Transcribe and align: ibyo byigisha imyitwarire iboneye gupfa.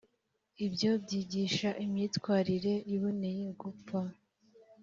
ibyo 0.65 0.91
byigisha 1.03 1.69
imyitwarire 1.85 2.73
iboneye 2.93 3.45
gupfa. 3.61 3.99